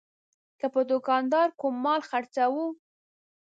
[0.59, 2.65] که به دوکاندار کوم مال خرڅاوه.